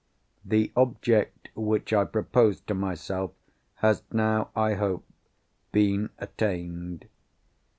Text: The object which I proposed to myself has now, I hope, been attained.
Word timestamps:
The 0.43 0.71
object 0.75 1.49
which 1.55 1.93
I 1.93 2.05
proposed 2.05 2.65
to 2.65 2.73
myself 2.73 3.33
has 3.85 4.01
now, 4.11 4.49
I 4.55 4.73
hope, 4.73 5.05
been 5.71 6.09
attained. 6.17 7.07